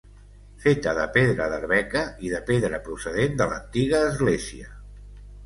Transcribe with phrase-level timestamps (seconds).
[0.61, 4.75] Feta de pedra d'Arbeca i de pedra procedent de l'antiga església.